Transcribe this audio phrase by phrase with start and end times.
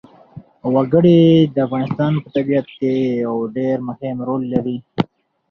[0.73, 1.19] وګړي
[1.53, 2.93] د افغانستان په طبیعت کې
[3.25, 4.77] یو ډېر مهم رول لري.